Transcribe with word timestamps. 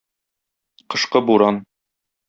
Кышкы 0.89 1.19
буран... 1.25 1.55